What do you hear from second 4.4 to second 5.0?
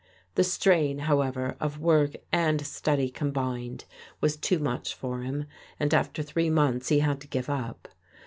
much